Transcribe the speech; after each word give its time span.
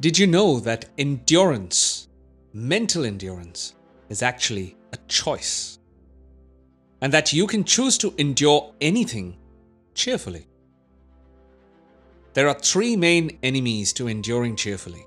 Did 0.00 0.16
you 0.16 0.28
know 0.28 0.60
that 0.60 0.84
endurance, 0.96 2.06
mental 2.52 3.04
endurance, 3.04 3.74
is 4.08 4.22
actually 4.22 4.76
a 4.92 4.96
choice? 5.08 5.80
And 7.02 7.12
that 7.12 7.32
you 7.32 7.48
can 7.48 7.64
choose 7.64 7.98
to 7.98 8.14
endure 8.16 8.72
anything 8.80 9.36
cheerfully? 9.94 10.46
There 12.32 12.48
are 12.48 12.54
three 12.54 12.94
main 12.94 13.38
enemies 13.42 13.92
to 13.94 14.06
enduring 14.06 14.54
cheerfully 14.54 15.04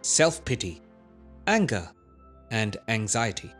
self 0.00 0.42
pity, 0.46 0.80
anger, 1.46 1.86
and 2.50 2.78
anxiety. 2.88 3.52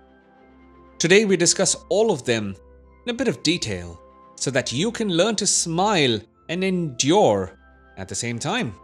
Today, 0.98 1.26
we 1.26 1.36
discuss 1.36 1.76
all 1.90 2.10
of 2.10 2.24
them 2.24 2.56
in 3.04 3.10
a 3.10 3.14
bit 3.14 3.28
of 3.28 3.42
detail 3.42 4.00
so 4.36 4.50
that 4.52 4.72
you 4.72 4.92
can 4.92 5.10
learn 5.10 5.36
to 5.36 5.46
smile 5.46 6.18
and 6.48 6.64
endure 6.64 7.58
at 7.98 8.08
the 8.08 8.14
same 8.14 8.38
time. 8.38 8.74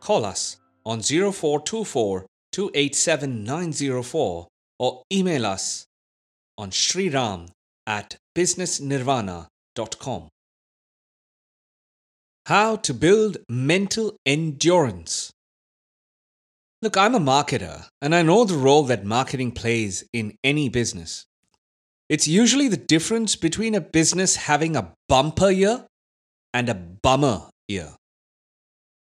Call 0.00 0.24
us 0.24 0.56
on 0.84 1.02
0424 1.02 2.26
287 2.52 3.44
904 3.44 4.48
or 4.78 5.02
email 5.12 5.46
us 5.46 5.86
on 6.58 6.70
sriram 6.70 7.48
at 7.86 8.16
businessnirvana.com. 8.36 10.28
How 12.46 12.76
to 12.76 12.94
build 12.94 13.38
mental 13.48 14.16
endurance. 14.24 15.32
Look, 16.82 16.96
I'm 16.96 17.14
a 17.14 17.20
marketer 17.20 17.86
and 18.00 18.14
I 18.14 18.22
know 18.22 18.44
the 18.44 18.56
role 18.56 18.84
that 18.84 19.04
marketing 19.04 19.52
plays 19.52 20.02
in 20.12 20.36
any 20.42 20.68
business. 20.70 21.26
It's 22.08 22.26
usually 22.26 22.68
the 22.68 22.76
difference 22.76 23.36
between 23.36 23.74
a 23.74 23.80
business 23.80 24.34
having 24.34 24.74
a 24.74 24.92
bumper 25.08 25.50
year 25.50 25.86
and 26.52 26.68
a 26.68 26.74
bummer 26.74 27.50
year. 27.68 27.94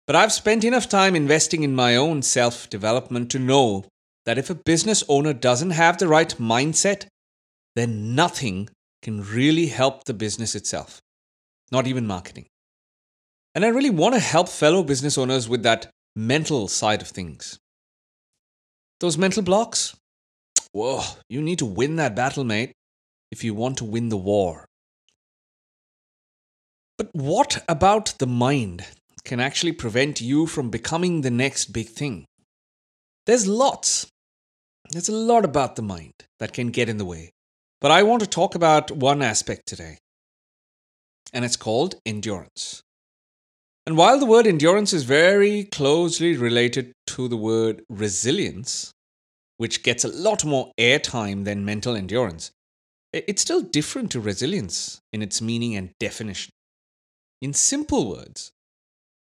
But 0.06 0.16
I've 0.16 0.32
spent 0.32 0.64
enough 0.64 0.88
time 0.88 1.16
investing 1.16 1.62
in 1.62 1.74
my 1.74 1.96
own 1.96 2.22
self 2.22 2.70
development 2.70 3.30
to 3.32 3.38
know 3.38 3.84
that 4.24 4.38
if 4.38 4.50
a 4.50 4.54
business 4.54 5.02
owner 5.08 5.32
doesn't 5.32 5.70
have 5.70 5.98
the 5.98 6.08
right 6.08 6.28
mindset, 6.38 7.06
then 7.74 8.14
nothing 8.14 8.68
can 9.02 9.22
really 9.22 9.66
help 9.66 10.04
the 10.04 10.14
business 10.14 10.54
itself, 10.54 11.00
not 11.70 11.86
even 11.86 12.06
marketing. 12.06 12.46
And 13.54 13.64
I 13.64 13.68
really 13.68 13.90
want 13.90 14.14
to 14.14 14.20
help 14.20 14.48
fellow 14.48 14.82
business 14.82 15.18
owners 15.18 15.48
with 15.48 15.62
that 15.62 15.90
mental 16.14 16.68
side 16.68 17.02
of 17.02 17.08
things. 17.08 17.58
Those 19.00 19.18
mental 19.18 19.42
blocks? 19.42 19.96
Whoa, 20.72 21.02
you 21.28 21.42
need 21.42 21.58
to 21.58 21.66
win 21.66 21.96
that 21.96 22.14
battle, 22.14 22.44
mate 22.44 22.72
if 23.30 23.42
you 23.44 23.54
want 23.54 23.78
to 23.78 23.84
win 23.84 24.08
the 24.08 24.16
war. 24.16 24.66
But 26.98 27.10
what 27.12 27.62
about 27.68 28.14
the 28.18 28.26
mind 28.26 28.86
can 29.26 29.40
actually 29.40 29.72
prevent 29.72 30.20
you 30.20 30.46
from 30.46 30.70
becoming 30.70 31.20
the 31.20 31.30
next 31.30 31.72
big 31.72 31.88
thing? 31.88 32.24
There's 33.26 33.46
lots. 33.46 34.06
There's 34.90 35.08
a 35.08 35.12
lot 35.12 35.44
about 35.44 35.76
the 35.76 35.82
mind 35.82 36.14
that 36.38 36.52
can 36.52 36.70
get 36.70 36.88
in 36.88 36.96
the 36.96 37.04
way. 37.04 37.32
But 37.80 37.90
I 37.90 38.04
want 38.04 38.20
to 38.20 38.28
talk 38.28 38.54
about 38.54 38.90
one 38.90 39.20
aspect 39.20 39.66
today, 39.66 39.98
and 41.32 41.44
it's 41.44 41.56
called 41.56 41.96
endurance. 42.06 42.82
And 43.86 43.96
while 43.96 44.18
the 44.18 44.26
word 44.26 44.46
endurance 44.46 44.92
is 44.92 45.04
very 45.04 45.64
closely 45.64 46.36
related 46.36 46.92
to 47.08 47.28
the 47.28 47.36
word 47.36 47.82
resilience, 47.90 48.92
which 49.58 49.82
gets 49.82 50.04
a 50.04 50.08
lot 50.08 50.44
more 50.44 50.72
airtime 50.78 51.44
than 51.44 51.64
mental 51.64 51.94
endurance, 51.94 52.50
it's 53.12 53.42
still 53.42 53.62
different 53.62 54.10
to 54.12 54.20
resilience 54.20 55.00
in 55.12 55.22
its 55.22 55.42
meaning 55.42 55.76
and 55.76 55.90
definition. 56.00 56.52
In 57.42 57.52
simple 57.52 58.08
words, 58.08 58.52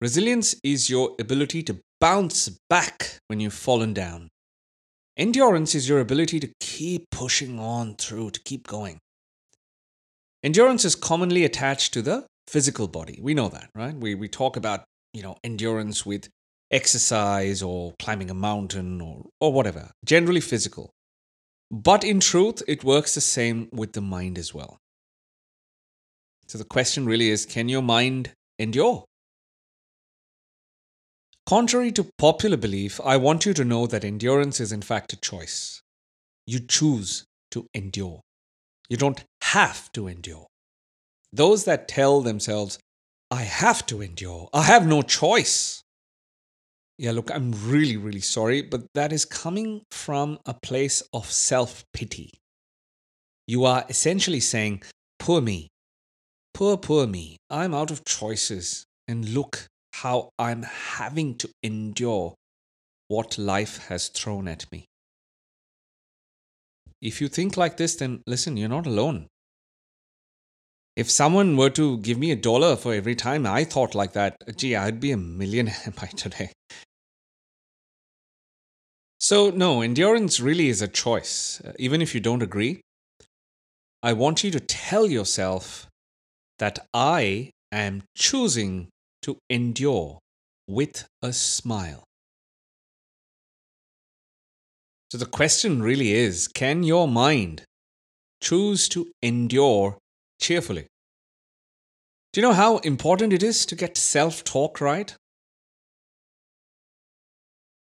resilience 0.02 0.56
is 0.64 0.90
your 0.90 1.16
ability 1.20 1.64
to 1.64 1.80
bounce 2.00 2.50
back 2.70 3.20
when 3.28 3.40
you've 3.40 3.54
fallen 3.54 3.94
down. 3.94 4.30
Endurance 5.18 5.76
is 5.76 5.88
your 5.88 6.00
ability 6.00 6.40
to 6.42 6.52
keep 6.60 7.10
pushing 7.10 7.60
on 7.60 7.96
through, 7.96 8.32
to 8.32 8.42
keep 8.42 8.68
going. 8.68 9.00
Endurance 10.44 10.86
is 10.86 10.96
commonly 10.96 11.46
attached 11.46 11.94
to 11.94 12.02
the 12.02 12.26
physical 12.48 12.88
body. 12.88 13.20
We 13.22 13.34
know 13.34 13.50
that, 13.50 13.70
right? 13.74 13.96
We, 13.96 14.14
we 14.14 14.28
talk 14.28 14.58
about, 14.58 14.84
you 15.14 15.24
know, 15.24 15.38
endurance 15.44 16.06
with 16.06 16.28
exercise 16.70 17.64
or 17.64 17.94
climbing 18.00 18.30
a 18.30 18.34
mountain 18.34 19.02
or, 19.02 19.26
or 19.40 19.54
whatever, 19.54 19.92
generally 20.04 20.42
physical. 20.42 20.92
But 21.72 22.04
in 22.04 22.20
truth, 22.20 22.62
it 22.68 22.84
works 22.84 23.16
the 23.16 23.22
same 23.22 23.70
with 23.72 23.94
the 23.94 24.02
mind 24.02 24.38
as 24.38 24.54
well. 24.54 24.78
So 26.48 26.58
the 26.58 26.66
question 26.66 27.06
really 27.06 27.30
is 27.30 27.46
can 27.46 27.70
your 27.70 27.82
mind 27.82 28.32
endure? 28.60 29.06
Contrary 31.46 31.92
to 31.92 32.10
popular 32.18 32.58
belief, 32.58 33.00
I 33.04 33.18
want 33.18 33.46
you 33.46 33.54
to 33.54 33.64
know 33.64 33.86
that 33.88 34.04
endurance 34.04 34.60
is 34.60 34.72
in 34.72 34.82
fact 34.82 35.14
a 35.14 35.18
choice. 35.18 35.82
You 36.48 36.60
choose 36.60 37.26
to 37.52 37.68
endure. 37.74 38.22
You 38.90 38.98
don't 38.98 39.24
have 39.42 39.92
to 39.94 40.08
endure. 40.08 40.48
Those 41.32 41.66
that 41.66 41.88
tell 41.88 42.22
themselves, 42.22 42.80
I 43.30 43.44
have 43.44 43.86
to 43.88 44.02
endure, 44.02 44.50
I 44.54 44.64
have 44.64 44.88
no 44.88 45.02
choice, 45.02 45.84
yeah, 46.98 47.12
look, 47.12 47.30
I'm 47.30 47.52
really, 47.68 47.98
really 47.98 48.22
sorry, 48.22 48.62
but 48.62 48.86
that 48.94 49.12
is 49.12 49.26
coming 49.26 49.82
from 49.92 50.40
a 50.46 50.54
place 50.54 51.04
of 51.14 51.30
self 51.30 51.84
pity. 51.94 52.32
You 53.48 53.66
are 53.66 53.86
essentially 53.90 54.40
saying, 54.40 54.84
Poor 55.20 55.42
me, 55.42 55.68
poor, 56.54 56.78
poor 56.78 57.06
me, 57.06 57.38
I'm 57.50 57.74
out 57.74 57.92
of 57.92 58.06
choices, 58.06 58.86
and 59.08 59.28
look 59.30 59.68
how 60.02 60.30
I'm 60.38 60.64
having 60.64 61.36
to 61.36 61.50
endure 61.64 62.36
what 63.08 63.38
life 63.38 63.88
has 63.88 64.10
thrown 64.10 64.48
at 64.48 64.70
me. 64.72 64.88
If 67.02 67.22
you 67.22 67.28
think 67.28 67.56
like 67.56 67.78
this, 67.78 67.96
then 67.96 68.22
listen, 68.28 68.58
you're 68.58 68.70
not 68.70 68.88
alone. 68.88 69.28
If 70.96 71.12
someone 71.12 71.56
were 71.56 71.70
to 71.72 71.98
give 72.00 72.18
me 72.18 72.32
a 72.32 72.36
dollar 72.36 72.76
for 72.76 72.94
every 72.94 73.16
time 73.16 73.46
I 73.46 73.64
thought 73.64 73.96
like 73.96 74.14
that, 74.14 74.36
gee, 74.58 74.76
I'd 74.76 75.00
be 75.00 75.12
a 75.12 75.18
millionaire 75.18 75.94
by 76.02 76.08
today. 76.08 76.52
So, 79.20 79.50
no, 79.50 79.82
endurance 79.82 80.40
really 80.40 80.70
is 80.70 80.82
a 80.82 80.88
choice. 80.88 81.62
Uh, 81.62 81.72
even 81.80 82.02
if 82.02 82.14
you 82.14 82.22
don't 82.22 82.44
agree, 82.44 82.82
I 84.04 84.14
want 84.14 84.44
you 84.44 84.52
to 84.52 84.60
tell 84.60 85.08
yourself 85.08 85.88
that 86.60 86.80
I 86.94 87.52
am 87.72 88.04
choosing 88.16 88.90
to 89.26 89.38
endure 89.50 90.20
with 90.68 91.08
a 91.22 91.34
smile. 91.34 92.04
So, 95.12 95.18
the 95.18 95.26
question 95.26 95.82
really 95.82 96.14
is 96.14 96.48
can 96.48 96.84
your 96.84 97.08
mind 97.08 97.64
choose 98.42 98.88
to 98.90 99.08
endure 99.24 99.98
cheerfully? 100.40 100.88
Do 102.34 102.42
you 102.42 102.48
know 102.48 102.54
how 102.54 102.78
important 102.80 103.34
it 103.34 103.42
is 103.42 103.66
to 103.68 103.76
get 103.76 103.98
self 103.98 104.44
talk 104.44 104.80
right? 104.80 105.16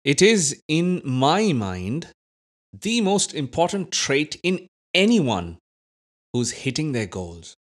It 0.03 0.21
is, 0.21 0.61
in 0.69 1.01
my 1.03 1.51
mind, 1.51 2.07
the 2.71 3.01
most 3.01 3.33
important 3.33 3.91
trait 3.91 4.39
in 4.43 4.67
anyone 4.93 5.57
who's 6.31 6.51
hitting 6.51 6.93
their 6.93 7.07
goals. 7.07 7.55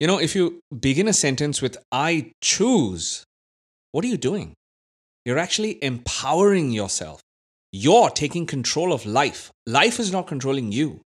You 0.00 0.06
know, 0.06 0.18
if 0.18 0.34
you 0.34 0.60
begin 0.80 1.08
a 1.08 1.12
sentence 1.12 1.60
with, 1.60 1.76
I 1.92 2.32
choose, 2.40 3.24
what 3.92 4.02
are 4.02 4.08
you 4.08 4.16
doing? 4.16 4.54
You're 5.26 5.38
actually 5.38 5.82
empowering 5.84 6.70
yourself. 6.70 7.20
You're 7.70 8.08
taking 8.08 8.46
control 8.46 8.94
of 8.94 9.04
life. 9.04 9.52
Life 9.66 10.00
is 10.00 10.10
not 10.10 10.26
controlling 10.26 10.72
you. 10.72 11.02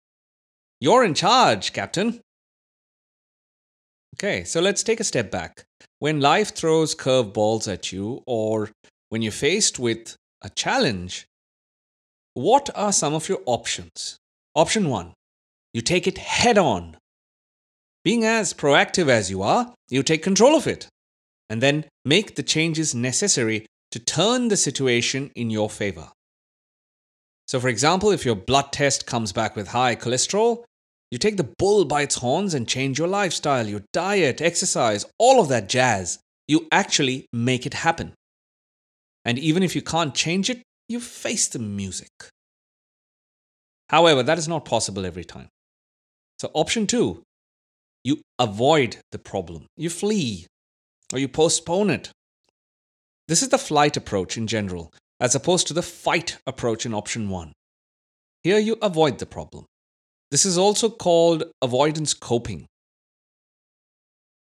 You're 0.81 1.03
in 1.03 1.13
charge, 1.13 1.71
Captain. 1.71 2.19
Okay, 4.15 4.43
so 4.43 4.59
let's 4.59 4.81
take 4.81 4.99
a 4.99 5.03
step 5.03 5.29
back. 5.29 5.63
When 5.99 6.19
life 6.19 6.55
throws 6.55 6.95
curveballs 6.95 7.71
at 7.71 7.91
you, 7.91 8.23
or 8.25 8.71
when 9.09 9.21
you're 9.21 9.31
faced 9.31 9.77
with 9.77 10.15
a 10.41 10.49
challenge, 10.49 11.27
what 12.33 12.69
are 12.75 12.91
some 12.91 13.13
of 13.13 13.29
your 13.29 13.41
options? 13.45 14.17
Option 14.55 14.89
one, 14.89 15.13
you 15.73 15.81
take 15.81 16.07
it 16.07 16.17
head 16.17 16.57
on. 16.57 16.97
Being 18.03 18.23
as 18.23 18.53
proactive 18.53 19.09
as 19.09 19.29
you 19.29 19.41
are, 19.41 19.73
you 19.89 20.03
take 20.03 20.23
control 20.23 20.55
of 20.55 20.67
it 20.67 20.87
and 21.49 21.61
then 21.61 21.85
make 22.05 22.35
the 22.35 22.43
changes 22.43 22.95
necessary 22.95 23.65
to 23.91 23.99
turn 23.99 24.47
the 24.47 24.57
situation 24.57 25.31
in 25.35 25.49
your 25.49 25.69
favor. 25.69 26.09
So, 27.47 27.59
for 27.59 27.67
example, 27.67 28.11
if 28.11 28.25
your 28.25 28.35
blood 28.35 28.71
test 28.71 29.07
comes 29.07 29.33
back 29.33 29.55
with 29.55 29.69
high 29.69 29.95
cholesterol, 29.95 30.63
you 31.11 31.17
take 31.17 31.37
the 31.37 31.51
bull 31.57 31.85
by 31.85 32.03
its 32.03 32.15
horns 32.15 32.53
and 32.53 32.67
change 32.67 32.99
your 32.99 33.07
lifestyle, 33.07 33.67
your 33.67 33.81
diet, 33.91 34.41
exercise, 34.41 35.05
all 35.17 35.41
of 35.41 35.49
that 35.49 35.67
jazz. 35.67 36.19
You 36.47 36.67
actually 36.71 37.25
make 37.33 37.65
it 37.65 37.73
happen. 37.73 38.13
And 39.25 39.39
even 39.39 39.63
if 39.63 39.75
you 39.75 39.81
can't 39.81 40.13
change 40.13 40.49
it, 40.49 40.61
you 40.87 40.99
face 40.99 41.47
the 41.47 41.59
music. 41.59 42.09
However, 43.89 44.21
that 44.21 44.37
is 44.37 44.47
not 44.47 44.65
possible 44.65 45.05
every 45.05 45.25
time. 45.25 45.49
So, 46.37 46.51
option 46.53 46.85
two, 46.85 47.23
you 48.03 48.21
avoid 48.37 48.97
the 49.11 49.19
problem, 49.19 49.67
you 49.77 49.89
flee. 49.89 50.47
or 51.11 51.19
you 51.19 51.27
postpone 51.27 51.89
it. 51.89 52.11
This 53.27 53.41
is 53.41 53.49
the 53.49 53.57
flight 53.57 53.97
approach 53.97 54.37
in 54.37 54.47
general, 54.47 54.93
as 55.19 55.35
opposed 55.35 55.67
to 55.67 55.73
the 55.73 55.81
fight 55.81 56.37
approach 56.45 56.85
in 56.85 56.93
option 56.93 57.29
one. 57.29 57.53
Here 58.43 58.59
you 58.59 58.77
avoid 58.81 59.19
the 59.19 59.25
problem. 59.25 59.65
This 60.31 60.45
is 60.45 60.57
also 60.57 60.89
called 60.89 61.43
avoidance 61.61 62.13
coping. 62.13 62.67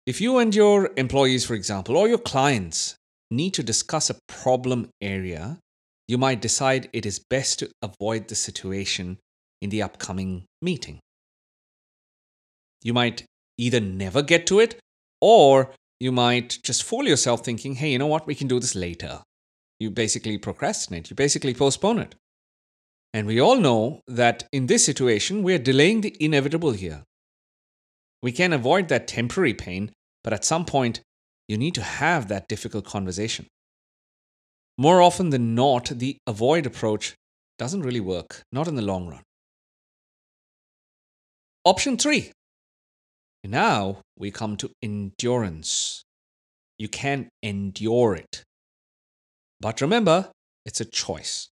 If 0.06 0.22
you 0.22 0.38
and 0.38 0.54
your 0.54 0.92
employees, 0.98 1.46
for 1.46 1.54
example, 1.54 1.98
or 1.98 2.08
your 2.08 2.18
clients 2.18 2.96
need 3.32 3.54
to 3.56 3.64
discuss 3.64 4.10
a 4.10 4.20
problem 4.28 4.90
area, 5.02 5.60
you 6.08 6.18
might 6.18 6.42
decide 6.42 6.90
it 6.94 7.06
is 7.06 7.20
best 7.30 7.60
to 7.60 7.70
avoid 7.82 8.28
the 8.28 8.36
situation 8.36 9.18
in 9.62 9.70
the 9.70 9.82
upcoming 9.82 10.46
meeting. 10.62 11.00
You 12.84 12.94
might 12.94 13.26
either 13.58 13.80
never 13.80 14.22
get 14.22 14.48
to 14.48 14.60
it 14.60 14.80
or 15.22 15.74
you 16.00 16.12
might 16.12 16.60
just 16.64 16.84
fool 16.84 17.08
yourself 17.08 17.44
thinking, 17.44 17.76
hey, 17.76 17.92
you 17.92 18.00
know 18.00 18.08
what, 18.08 18.28
we 18.28 18.36
can 18.36 18.48
do 18.48 18.60
this 18.60 18.76
later. 18.76 19.24
You 19.80 19.90
basically 19.90 20.38
procrastinate, 20.38 21.10
you 21.10 21.16
basically 21.16 21.54
postpone 21.54 22.00
it. 22.00 22.16
And 23.14 23.26
we 23.26 23.40
all 23.40 23.58
know 23.58 24.02
that 24.08 24.48
in 24.52 24.68
this 24.68 24.86
situation, 24.86 25.42
we're 25.42 25.58
delaying 25.58 26.02
the 26.02 26.16
inevitable 26.20 26.72
here. 26.72 27.04
We 28.22 28.32
can 28.32 28.54
avoid 28.54 28.90
that 28.90 29.08
temporary 29.08 29.54
pain, 29.54 29.92
but 30.24 30.34
at 30.34 30.46
some 30.46 30.66
point, 30.66 31.02
you 31.48 31.58
need 31.58 31.76
to 31.76 31.84
have 31.84 32.28
that 32.28 32.48
difficult 32.48 32.86
conversation. 32.86 33.48
More 34.78 35.02
often 35.02 35.30
than 35.30 35.56
not, 35.56 35.86
the 35.86 36.18
avoid 36.28 36.66
approach 36.66 37.16
doesn't 37.58 37.82
really 37.82 38.00
work, 38.00 38.42
not 38.52 38.68
in 38.68 38.76
the 38.76 38.82
long 38.82 39.08
run. 39.08 39.24
Option 41.66 41.98
three. 41.98 42.32
Now 43.48 44.02
we 44.20 44.30
come 44.30 44.58
to 44.58 44.72
endurance. 44.84 46.04
You 46.78 46.90
can 46.90 47.30
endure 47.42 48.14
it. 48.14 48.44
But 49.62 49.80
remember, 49.80 50.32
it's 50.66 50.82
a 50.82 50.86
choice. 50.86 51.48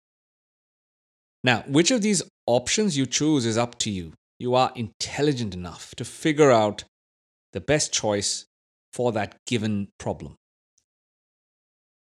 Now, 1.43 1.65
which 1.67 1.91
of 1.91 2.01
these 2.01 2.23
options 2.47 2.97
you 2.97 3.05
choose 3.05 3.45
is 3.45 3.57
up 3.57 3.77
to 3.79 3.91
you. 3.91 4.13
You 4.39 4.55
are 4.55 4.71
intelligent 4.73 5.53
enough 5.53 5.93
to 5.95 6.05
figure 6.05 6.49
out 6.49 6.85
the 7.51 7.59
best 7.59 7.91
choice 7.91 8.45
for 8.93 9.11
that 9.11 9.35
given 9.45 9.89
problem. 9.99 10.35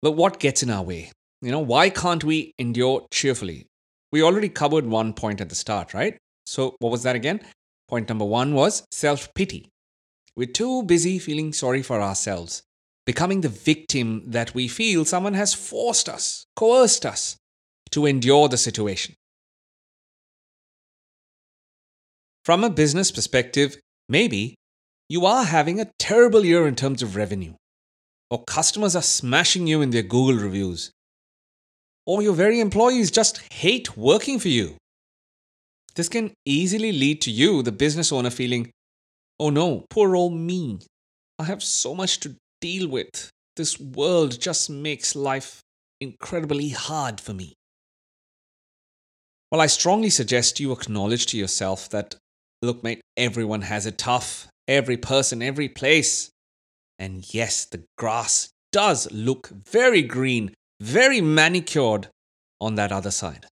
But 0.02 0.12
what 0.12 0.40
gets 0.40 0.62
in 0.62 0.68
our 0.68 0.82
way? 0.82 1.10
You 1.40 1.52
know, 1.52 1.60
why 1.60 1.88
can't 1.88 2.22
we 2.22 2.52
endure 2.58 3.06
cheerfully? 3.10 3.66
We 4.12 4.22
already 4.22 4.50
covered 4.50 4.84
one 4.84 5.14
point 5.14 5.40
at 5.40 5.48
the 5.48 5.54
start, 5.54 5.94
right? 5.94 6.18
So, 6.44 6.76
what 6.80 6.90
was 6.90 7.02
that 7.04 7.16
again? 7.16 7.40
Point 7.90 8.08
number 8.08 8.24
one 8.24 8.54
was 8.54 8.84
self 8.92 9.34
pity. 9.34 9.68
We're 10.36 10.46
too 10.46 10.84
busy 10.84 11.18
feeling 11.18 11.52
sorry 11.52 11.82
for 11.82 12.00
ourselves, 12.00 12.62
becoming 13.04 13.40
the 13.40 13.48
victim 13.48 14.30
that 14.30 14.54
we 14.54 14.68
feel 14.68 15.04
someone 15.04 15.34
has 15.34 15.54
forced 15.54 16.08
us, 16.08 16.44
coerced 16.54 17.04
us 17.04 17.36
to 17.90 18.06
endure 18.06 18.48
the 18.48 18.56
situation. 18.56 19.16
From 22.44 22.62
a 22.62 22.70
business 22.70 23.10
perspective, 23.10 23.76
maybe 24.08 24.54
you 25.08 25.26
are 25.26 25.42
having 25.42 25.80
a 25.80 25.90
terrible 25.98 26.44
year 26.44 26.68
in 26.68 26.76
terms 26.76 27.02
of 27.02 27.16
revenue, 27.16 27.54
or 28.30 28.44
customers 28.44 28.94
are 28.94 29.02
smashing 29.02 29.66
you 29.66 29.82
in 29.82 29.90
their 29.90 30.04
Google 30.04 30.40
reviews, 30.40 30.92
or 32.06 32.22
your 32.22 32.34
very 32.34 32.60
employees 32.60 33.10
just 33.10 33.42
hate 33.52 33.96
working 33.96 34.38
for 34.38 34.48
you. 34.48 34.76
This 35.94 36.08
can 36.08 36.32
easily 36.44 36.92
lead 36.92 37.20
to 37.22 37.30
you, 37.30 37.62
the 37.62 37.72
business 37.72 38.12
owner, 38.12 38.30
feeling, 38.30 38.70
oh 39.38 39.50
no, 39.50 39.84
poor 39.90 40.16
old 40.16 40.34
me. 40.34 40.80
I 41.38 41.44
have 41.44 41.62
so 41.62 41.94
much 41.94 42.20
to 42.20 42.36
deal 42.60 42.88
with. 42.88 43.30
This 43.56 43.78
world 43.80 44.40
just 44.40 44.70
makes 44.70 45.16
life 45.16 45.60
incredibly 46.00 46.70
hard 46.70 47.20
for 47.20 47.34
me. 47.34 47.54
Well, 49.50 49.60
I 49.60 49.66
strongly 49.66 50.10
suggest 50.10 50.60
you 50.60 50.72
acknowledge 50.72 51.26
to 51.26 51.38
yourself 51.38 51.88
that, 51.90 52.14
look, 52.62 52.84
mate, 52.84 53.00
everyone 53.16 53.62
has 53.62 53.84
it 53.86 53.98
tough 53.98 54.46
every 54.70 54.96
person, 54.96 55.42
every 55.42 55.68
place. 55.68 56.30
And 56.98 57.34
yes, 57.34 57.64
the 57.64 57.82
grass 57.98 58.50
does 58.70 59.10
look 59.10 59.48
very 59.48 60.02
green, 60.02 60.54
very 60.80 61.20
manicured 61.20 62.08
on 62.60 62.76
that 62.76 62.92
other 62.92 63.10
side. 63.10 63.46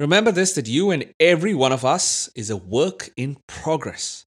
Remember 0.00 0.32
this 0.32 0.54
that 0.54 0.66
you 0.66 0.90
and 0.90 1.14
every 1.20 1.54
one 1.54 1.72
of 1.72 1.84
us 1.84 2.28
is 2.34 2.50
a 2.50 2.56
work 2.56 3.10
in 3.16 3.36
progress. 3.46 4.24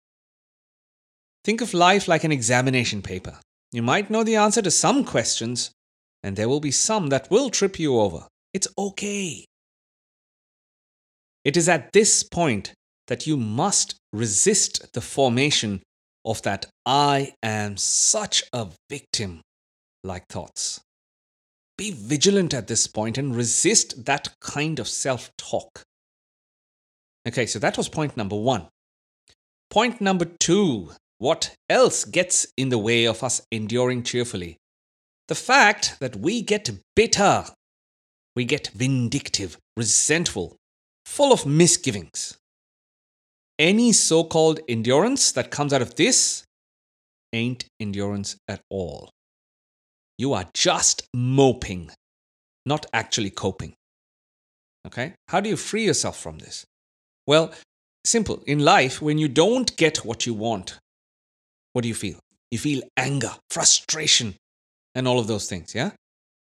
Think 1.43 1.61
of 1.61 1.73
life 1.73 2.07
like 2.07 2.23
an 2.23 2.31
examination 2.31 3.01
paper. 3.01 3.39
You 3.73 3.81
might 3.81 4.09
know 4.09 4.23
the 4.23 4.37
answer 4.37 4.61
to 4.61 4.71
some 4.71 5.03
questions, 5.03 5.71
and 6.23 6.35
there 6.35 6.47
will 6.47 6.61
be 6.61 6.71
some 6.71 7.07
that 7.07 7.29
will 7.29 7.49
trip 7.49 7.79
you 7.79 7.99
over. 7.99 8.27
It's 8.53 8.67
okay. 8.77 9.45
It 11.43 11.57
is 11.57 11.67
at 11.67 11.91
this 11.91 12.23
point 12.23 12.73
that 13.07 13.27
you 13.27 13.37
must 13.37 13.95
resist 14.13 14.93
the 14.93 15.01
formation 15.01 15.81
of 16.25 16.41
that 16.43 16.65
I 16.85 17.33
am 17.43 17.77
such 17.77 18.43
a 18.53 18.67
victim 18.89 19.41
like 20.03 20.27
thoughts. 20.29 20.81
Be 21.77 21.91
vigilant 21.91 22.53
at 22.53 22.67
this 22.67 22.87
point 22.87 23.17
and 23.17 23.35
resist 23.35 24.05
that 24.05 24.29
kind 24.41 24.79
of 24.79 24.87
self 24.87 25.31
talk. 25.37 25.83
Okay, 27.27 27.45
so 27.45 27.59
that 27.59 27.77
was 27.77 27.89
point 27.89 28.17
number 28.17 28.35
one. 28.35 28.67
Point 29.69 30.01
number 30.01 30.25
two 30.25 30.91
what 31.19 31.55
else 31.67 32.05
gets 32.05 32.45
in 32.57 32.69
the 32.69 32.77
way 32.77 33.05
of 33.05 33.23
us 33.23 33.41
enduring 33.51 34.03
cheerfully? 34.03 34.57
The 35.27 35.35
fact 35.35 35.99
that 35.99 36.15
we 36.15 36.41
get 36.41 36.69
bitter, 36.95 37.45
we 38.35 38.45
get 38.45 38.67
vindictive, 38.67 39.57
resentful, 39.75 40.55
full 41.05 41.33
of 41.33 41.45
misgivings 41.45 42.37
any 43.59 43.91
so 43.91 44.23
called 44.23 44.59
endurance 44.67 45.31
that 45.31 45.51
comes 45.51 45.73
out 45.73 45.81
of 45.81 45.95
this 45.95 46.43
ain't 47.33 47.65
endurance 47.79 48.37
at 48.47 48.61
all. 48.69 49.09
You 50.17 50.33
are 50.33 50.45
just 50.53 51.07
moping, 51.13 51.91
not 52.65 52.85
actually 52.93 53.29
coping. 53.29 53.75
Okay? 54.85 55.13
How 55.27 55.39
do 55.39 55.49
you 55.49 55.57
free 55.57 55.85
yourself 55.85 56.19
from 56.19 56.39
this? 56.39 56.65
Well, 57.27 57.53
simple. 58.05 58.41
In 58.47 58.59
life, 58.59 59.01
when 59.01 59.17
you 59.17 59.27
don't 59.27 59.75
get 59.77 60.05
what 60.05 60.25
you 60.25 60.33
want, 60.33 60.79
what 61.73 61.81
do 61.81 61.87
you 61.87 61.95
feel? 61.95 62.19
You 62.49 62.57
feel 62.57 62.81
anger, 62.95 63.35
frustration, 63.49 64.35
and 64.95 65.07
all 65.07 65.19
of 65.19 65.27
those 65.27 65.47
things, 65.47 65.75
yeah? 65.75 65.91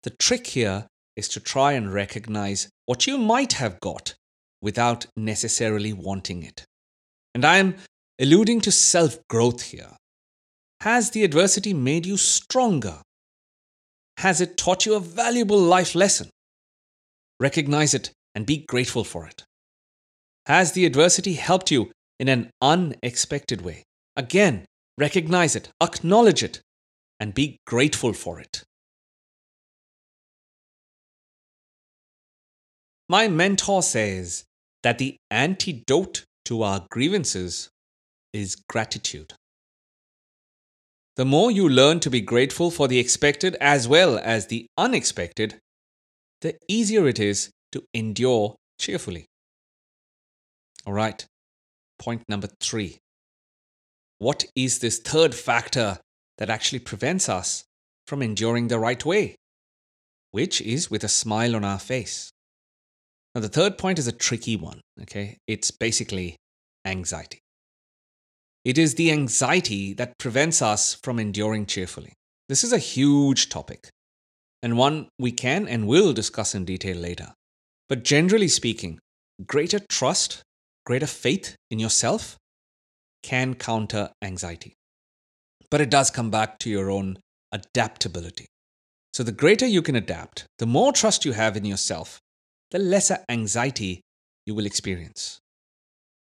The 0.02 0.10
trick 0.10 0.46
here 0.46 0.86
is 1.16 1.28
to 1.30 1.40
try 1.40 1.72
and 1.72 1.92
recognize 1.92 2.68
what 2.84 3.06
you 3.06 3.18
might 3.18 3.54
have 3.54 3.80
got 3.80 4.14
without 4.60 5.06
necessarily 5.16 5.92
wanting 5.92 6.42
it. 6.42 6.64
And 7.34 7.44
I 7.44 7.56
am 7.56 7.76
alluding 8.20 8.60
to 8.62 8.70
self 8.70 9.18
growth 9.28 9.62
here. 9.62 9.96
Has 10.82 11.10
the 11.10 11.24
adversity 11.24 11.72
made 11.72 12.06
you 12.06 12.16
stronger? 12.16 13.00
Has 14.18 14.40
it 14.40 14.56
taught 14.56 14.86
you 14.86 14.94
a 14.94 15.00
valuable 15.00 15.58
life 15.58 15.94
lesson? 15.94 16.30
Recognize 17.38 17.92
it 17.94 18.10
and 18.34 18.46
be 18.46 18.64
grateful 18.66 19.04
for 19.04 19.26
it. 19.26 19.44
Has 20.46 20.72
the 20.72 20.86
adversity 20.86 21.34
helped 21.34 21.70
you 21.70 21.90
in 22.18 22.28
an 22.28 22.50
unexpected 22.62 23.62
way? 23.62 23.82
Again, 24.16 24.64
recognize 24.96 25.54
it, 25.54 25.68
acknowledge 25.82 26.42
it, 26.42 26.60
and 27.20 27.34
be 27.34 27.58
grateful 27.66 28.12
for 28.12 28.40
it. 28.40 28.62
My 33.08 33.28
mentor 33.28 33.82
says 33.82 34.44
that 34.82 34.98
the 34.98 35.16
antidote 35.30 36.24
to 36.46 36.62
our 36.62 36.86
grievances 36.90 37.68
is 38.32 38.56
gratitude. 38.68 39.34
The 41.16 41.24
more 41.24 41.50
you 41.50 41.66
learn 41.66 42.00
to 42.00 42.10
be 42.10 42.20
grateful 42.20 42.70
for 42.70 42.88
the 42.88 42.98
expected 42.98 43.56
as 43.58 43.88
well 43.88 44.18
as 44.18 44.46
the 44.46 44.66
unexpected, 44.76 45.58
the 46.42 46.58
easier 46.68 47.08
it 47.08 47.18
is 47.18 47.50
to 47.72 47.82
endure 47.94 48.56
cheerfully. 48.78 49.24
All 50.86 50.92
right, 50.92 51.24
point 51.98 52.22
number 52.28 52.48
three. 52.60 52.98
What 54.18 54.44
is 54.54 54.78
this 54.78 54.98
third 54.98 55.34
factor 55.34 55.98
that 56.36 56.50
actually 56.50 56.80
prevents 56.80 57.30
us 57.30 57.64
from 58.06 58.20
enduring 58.20 58.68
the 58.68 58.78
right 58.78 59.02
way? 59.04 59.36
Which 60.32 60.60
is 60.60 60.90
with 60.90 61.02
a 61.02 61.08
smile 61.08 61.56
on 61.56 61.64
our 61.64 61.78
face. 61.78 62.30
Now, 63.34 63.40
the 63.40 63.48
third 63.48 63.78
point 63.78 63.98
is 63.98 64.06
a 64.06 64.12
tricky 64.12 64.56
one, 64.56 64.82
okay? 65.00 65.38
It's 65.46 65.70
basically 65.70 66.36
anxiety. 66.84 67.40
It 68.66 68.78
is 68.78 68.96
the 68.96 69.12
anxiety 69.12 69.92
that 69.92 70.18
prevents 70.18 70.60
us 70.60 70.98
from 71.04 71.20
enduring 71.20 71.66
cheerfully. 71.66 72.14
This 72.48 72.64
is 72.64 72.72
a 72.72 72.78
huge 72.78 73.48
topic, 73.48 73.90
and 74.60 74.76
one 74.76 75.08
we 75.20 75.30
can 75.30 75.68
and 75.68 75.86
will 75.86 76.12
discuss 76.12 76.52
in 76.52 76.64
detail 76.64 76.96
later. 76.96 77.32
But 77.88 78.02
generally 78.02 78.48
speaking, 78.48 78.98
greater 79.46 79.78
trust, 79.78 80.42
greater 80.84 81.06
faith 81.06 81.54
in 81.70 81.78
yourself 81.78 82.38
can 83.22 83.54
counter 83.54 84.10
anxiety. 84.20 84.74
But 85.70 85.80
it 85.80 85.88
does 85.88 86.10
come 86.10 86.32
back 86.32 86.58
to 86.58 86.68
your 86.68 86.90
own 86.90 87.20
adaptability. 87.52 88.46
So, 89.14 89.22
the 89.22 89.30
greater 89.30 89.66
you 89.66 89.80
can 89.80 89.94
adapt, 89.94 90.44
the 90.58 90.66
more 90.66 90.92
trust 90.92 91.24
you 91.24 91.34
have 91.34 91.56
in 91.56 91.64
yourself, 91.64 92.18
the 92.72 92.80
lesser 92.80 93.18
anxiety 93.28 94.00
you 94.44 94.56
will 94.56 94.66
experience. 94.66 95.38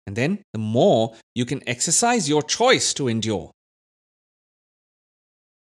And 0.08 0.16
then, 0.16 0.44
the 0.54 0.60
more 0.60 1.16
you 1.34 1.46
can 1.46 1.68
exercise 1.68 2.30
your 2.30 2.44
choice 2.44 2.94
to 2.96 3.08
endure. 3.08 3.52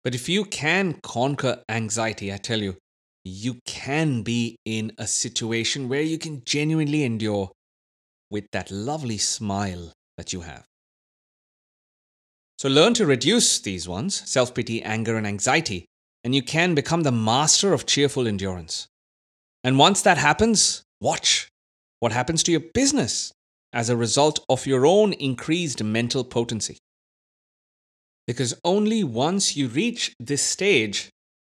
But 0.05 0.15
if 0.15 0.29
you 0.29 0.45
can 0.45 0.95
conquer 1.03 1.63
anxiety, 1.69 2.33
I 2.33 2.37
tell 2.37 2.61
you, 2.61 2.77
you 3.25 3.59
can 3.67 4.23
be 4.23 4.57
in 4.65 4.93
a 4.99 5.07
situation 5.07 5.89
where 5.89 6.03
you 6.03 6.19
can 6.19 6.43
genuinely 6.45 7.05
endure 7.05 7.51
with 8.31 8.47
that 8.53 8.71
lovely 8.71 9.19
smile 9.19 9.93
that 10.17 10.33
you 10.33 10.43
have. 10.43 10.65
So 12.59 12.69
learn 12.69 12.95
to 12.95 13.07
reduce 13.07 13.61
these 13.61 13.89
ones 13.89 14.29
self 14.29 14.55
pity, 14.55 14.83
anger, 14.83 15.17
and 15.17 15.27
anxiety, 15.27 15.87
and 16.25 16.35
you 16.35 16.43
can 16.43 16.75
become 16.75 17.03
the 17.03 17.13
master 17.13 17.73
of 17.73 17.87
cheerful 17.87 18.27
endurance. 18.27 18.89
And 19.65 19.79
once 19.79 20.03
that 20.03 20.19
happens, 20.19 20.83
watch 21.01 21.49
what 22.01 22.13
happens 22.13 22.43
to 22.45 22.53
your 22.53 22.63
business 22.75 23.33
as 23.73 23.91
a 23.91 23.97
result 23.97 24.41
of 24.49 24.67
your 24.67 24.87
own 24.87 25.13
increased 25.13 25.83
mental 25.83 26.25
potency. 26.25 26.79
Because 28.27 28.55
only 28.65 29.05
once 29.05 29.57
you 29.57 29.69
reach 29.69 30.15
this 30.21 30.43
stage, 30.43 31.11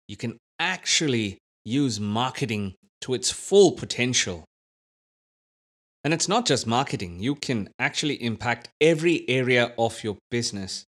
you 0.09 0.17
can 0.17 0.39
actually 0.59 1.39
use 1.65 2.01
marketing 2.01 2.75
to 3.03 3.15
its 3.15 3.31
full 3.31 3.73
potential. 3.73 4.45
And 6.05 6.13
it's 6.13 6.29
not 6.29 6.47
just 6.47 6.67
marketing, 6.67 7.21
you 7.21 7.35
can 7.35 7.69
actually 7.79 8.23
impact 8.23 8.69
every 8.81 9.29
area 9.29 9.73
of 9.79 10.03
your 10.03 10.19
business, 10.31 10.85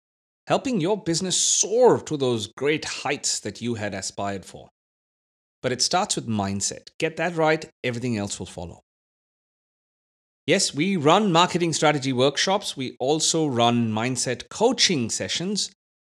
helping 0.47 0.81
your 0.81 1.03
business 1.03 1.37
soar 1.37 2.01
to 2.01 2.17
those 2.17 2.47
great 2.57 2.85
heights 2.85 3.41
that 3.41 3.61
you 3.61 3.75
had 3.75 3.93
aspired 3.93 4.45
for. 4.45 4.69
But 5.63 5.73
it 5.73 5.83
starts 5.83 6.17
with 6.17 6.27
mindset. 6.27 6.89
Get 6.99 7.17
that 7.19 7.37
right, 7.37 7.69
everything 7.85 8.17
else 8.17 8.39
will 8.39 8.47
follow. 8.47 8.81
Yes, 10.47 10.75
we 10.75 10.97
run 10.97 11.31
marketing 11.31 11.73
strategy 11.73 12.13
workshops. 12.13 12.77
We 12.77 12.97
also 12.99 13.47
run 13.47 13.93
mindset 13.93 14.49
coaching 14.49 15.09
sessions 15.09 15.71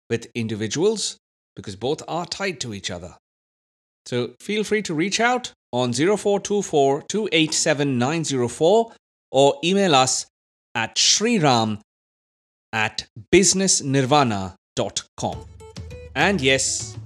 with 0.09 0.27
individuals 0.35 1.15
because 1.55 1.77
both 1.77 2.03
are 2.09 2.25
tied 2.25 2.59
to 2.61 2.73
each 2.73 2.89
other. 2.91 3.15
So 4.05 4.33
feel 4.41 4.65
free 4.65 4.81
to 4.83 4.93
reach 4.93 5.21
out 5.21 5.53
on 5.71 5.93
0424 5.93 7.03
287 7.03 7.97
904 7.97 8.91
or 9.31 9.55
email 9.63 9.95
us 9.95 10.25
at 10.75 10.95
shriram 10.95 11.79
at 12.73 13.07
businessnirvana.com. 13.33 15.45
And 16.15 16.41
yes, 16.41 16.97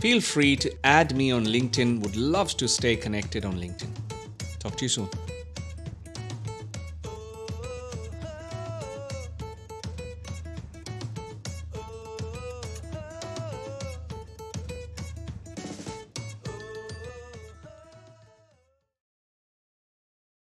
feel 0.00 0.20
free 0.20 0.56
to 0.56 0.74
add 0.84 1.14
me 1.14 1.30
on 1.30 1.46
LinkedIn. 1.46 2.00
Would 2.00 2.16
love 2.16 2.56
to 2.56 2.66
stay 2.66 2.96
connected 2.96 3.44
on 3.44 3.60
LinkedIn. 3.60 3.92
Talk 4.58 4.74
to 4.76 4.84
you 4.84 4.88
soon. 4.88 5.08